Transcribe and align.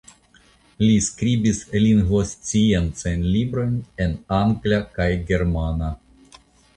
Li 0.83 0.93
skribis 1.07 1.57
lingvsciencajn 1.83 3.27
librojn 3.35 3.75
en 4.07 4.15
angla 4.39 4.81
kaj 4.97 5.09
germana. 5.29 5.91